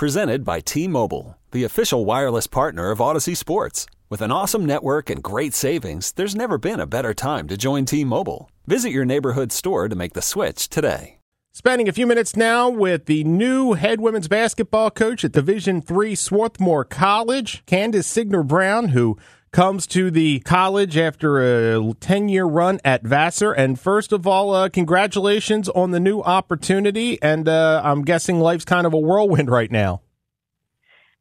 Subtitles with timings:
[0.00, 3.84] Presented by T Mobile, the official wireless partner of Audacy Sports.
[4.08, 7.84] With an awesome network and great savings, there's never been a better time to join
[7.84, 8.50] T Mobile.
[8.66, 11.18] Visit your neighborhood store to make the switch today.
[11.52, 16.14] Spending a few minutes now with the new head women's basketball coach at Division Three
[16.14, 19.18] Swarthmore College, Candace Signer Brown, who
[19.52, 21.40] comes to the college after
[21.76, 23.52] a 10 year run at Vassar.
[23.52, 27.20] And first of all, uh, congratulations on the new opportunity.
[27.22, 30.02] And uh, I'm guessing life's kind of a whirlwind right now.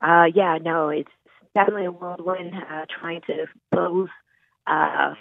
[0.02, 1.10] Uh, yeah, no, it's
[1.56, 4.10] definitely a whirlwind uh, trying to close
[4.68, 5.16] uh,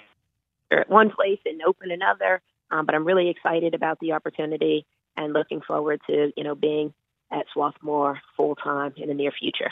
[0.87, 2.41] one place and open another.
[2.71, 4.85] Um, but I'm really excited about the opportunity
[5.17, 6.93] and looking forward to, you know, being
[7.33, 9.71] at Swarthmore full time in the near future.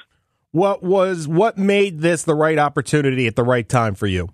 [0.56, 4.30] What was what made this the right opportunity at the right time for you?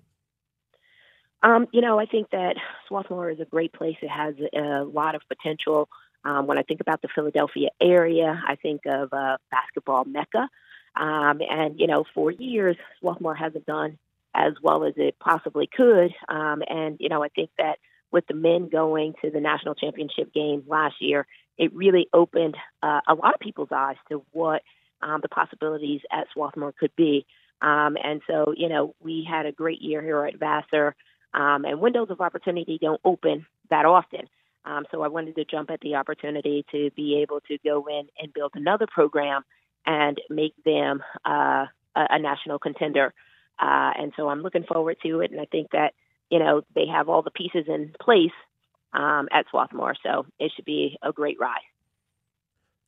[1.42, 2.54] Um, you know, I think that
[2.86, 3.96] Swarthmore is a great place.
[4.00, 5.88] It has a lot of potential.
[6.24, 10.48] Um, when I think about the Philadelphia area, I think of uh, basketball mecca.
[10.94, 13.98] Um, and you know, for years, Swarthmore hasn't done
[14.32, 16.12] as well as it possibly could.
[16.28, 17.78] Um, and you know, I think that
[18.12, 21.26] with the men going to the national championship game last year,
[21.58, 24.62] it really opened uh, a lot of people's eyes to what
[25.02, 27.26] um, the possibilities at Swarthmore could be.
[27.60, 30.94] Um, and so, you know, we had a great year here at Vassar,
[31.34, 34.28] um, and windows of opportunity don't open that often.
[34.64, 38.08] Um, so I wanted to jump at the opportunity to be able to go in
[38.18, 39.42] and build another program
[39.86, 43.12] and make them uh, a, a national contender.
[43.58, 45.32] Uh, and so I'm looking forward to it.
[45.32, 45.94] And I think that,
[46.30, 48.30] you know, they have all the pieces in place
[48.92, 49.94] um, at Swarthmore.
[50.02, 51.71] So it should be a great ride.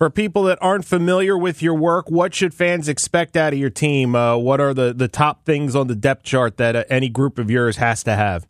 [0.05, 3.71] For people that aren't familiar with your work, what should fans expect out of your
[3.71, 4.15] team?
[4.15, 7.39] Uh, what are the, the top things on the depth chart that uh, any group
[7.39, 8.47] of yours has to have?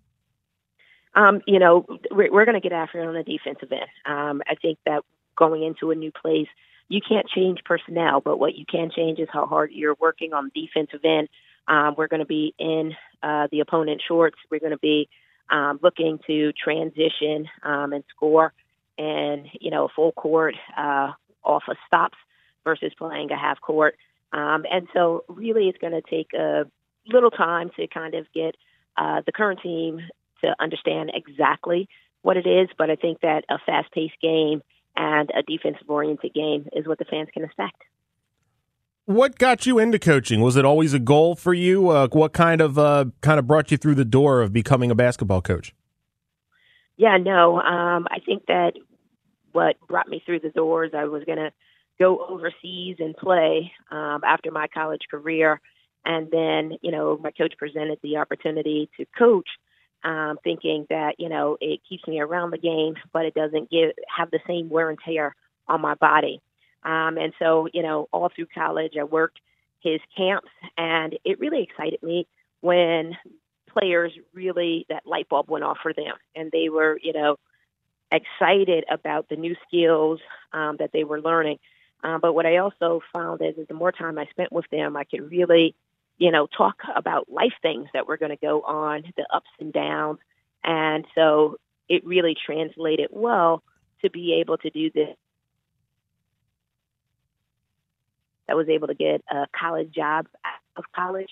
[1.14, 3.86] Um, you know, we're, we're going to get after it on the defensive end.
[4.04, 5.02] Um, I think that
[5.38, 6.48] going into a new place,
[6.88, 10.50] you can't change personnel, but what you can change is how hard you're working on
[10.52, 11.28] the defensive end.
[11.68, 14.38] Um, we're going to be in uh, the opponent shorts.
[14.50, 15.08] We're going to be
[15.48, 18.52] um, looking to transition um, and score
[18.98, 21.12] and, you know, full court uh,
[21.44, 22.18] off of stops
[22.64, 23.96] versus playing a half court.
[24.32, 26.64] Um, and so really it's going to take a
[27.06, 28.56] little time to kind of get
[28.96, 30.00] uh, the current team
[30.42, 31.88] to understand exactly
[32.22, 32.68] what it is.
[32.76, 34.62] But I think that a fast paced game
[34.96, 37.82] and a defensive oriented game is what the fans can expect.
[39.06, 40.40] What got you into coaching?
[40.40, 41.90] Was it always a goal for you?
[41.90, 44.94] Uh, what kind of uh, kind of brought you through the door of becoming a
[44.94, 45.74] basketball coach?
[46.96, 47.60] Yeah, no.
[47.60, 48.72] Um, I think that
[49.54, 50.90] what brought me through the doors.
[50.94, 51.52] I was going to
[51.98, 55.60] go overseas and play um, after my college career.
[56.04, 59.48] And then, you know, my coach presented the opportunity to coach,
[60.02, 63.92] um, thinking that, you know, it keeps me around the game, but it doesn't give
[64.14, 65.34] have the same wear and tear
[65.68, 66.42] on my body.
[66.82, 69.38] Um, and so, you know, all through college, I worked
[69.80, 72.26] his camps, and it really excited me
[72.60, 73.16] when
[73.68, 77.36] players really that light bulb went off for them, and they were, you know,
[78.16, 80.20] excited about the new skills
[80.52, 81.58] um, that they were learning.
[82.02, 84.96] Um, but what I also found is, is the more time I spent with them,
[84.96, 85.74] I could really,
[86.18, 89.72] you know, talk about life things that were going to go on, the ups and
[89.72, 90.18] downs.
[90.62, 91.56] And so
[91.88, 93.62] it really translated well
[94.02, 95.16] to be able to do this.
[98.48, 101.30] I was able to get a college job out of college.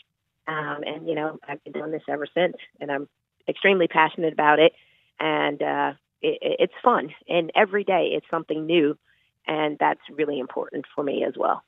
[0.48, 3.08] Um, and, you know, I've been doing this ever since, and I'm
[3.46, 4.72] extremely passionate about it.
[5.20, 5.92] And, uh,
[6.22, 8.96] it, it's fun, and every day it's something new,
[9.46, 11.62] and that's really important for me as well.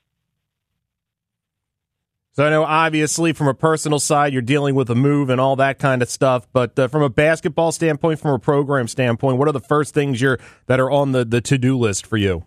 [2.35, 5.55] So I know, obviously, from a personal side, you're dealing with a move and all
[5.55, 6.45] that kind of stuff.
[6.51, 10.19] But uh, from a basketball standpoint, from a program standpoint, what are the first things
[10.19, 12.43] you're that are on the, the to do list for you?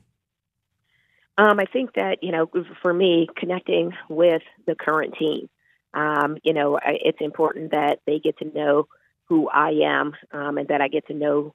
[1.39, 2.51] Um, I think that you know,
[2.83, 5.49] for me, connecting with the current team,
[5.95, 8.89] um, you know, it's important that they get to know
[9.25, 11.55] who I am um, and that I get to know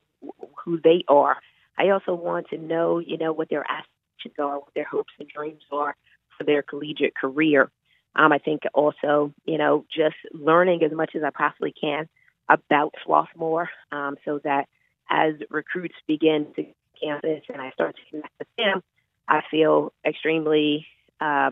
[0.63, 1.37] who they are.
[1.77, 5.27] I also want to know, you know, what their aspirations are, what their hopes and
[5.27, 5.95] dreams are
[6.37, 7.71] for their collegiate career.
[8.15, 12.07] Um, I think also, you know, just learning as much as I possibly can
[12.47, 14.67] about Swarthmore um, so that
[15.09, 16.65] as recruits begin to
[17.01, 18.83] campus and I start to connect with them,
[19.27, 20.85] I feel extremely
[21.19, 21.51] uh,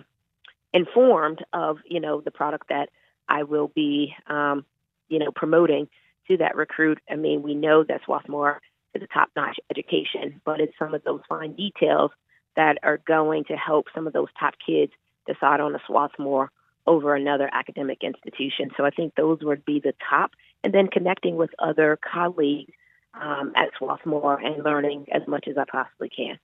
[0.73, 2.89] informed of, you know, the product that
[3.27, 4.65] I will be, um,
[5.09, 5.87] you know, promoting
[6.27, 6.99] to that recruit.
[7.09, 8.61] I mean, we know that Swarthmore
[8.93, 12.11] is a top-notch education, but it's some of those fine details
[12.55, 14.91] that are going to help some of those top kids
[15.27, 16.51] decide on a Swarthmore
[16.87, 18.71] over another academic institution.
[18.75, 20.31] So I think those would be the top,
[20.63, 22.73] and then connecting with other colleagues
[23.13, 26.39] um, at Swarthmore and learning as much as I possibly can.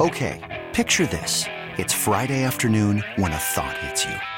[0.00, 1.46] Okay, picture this.
[1.76, 4.37] It's Friday afternoon when a thought hits you.